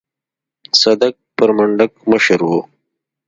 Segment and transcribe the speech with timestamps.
[0.81, 2.49] صدک پر منډک مشر و.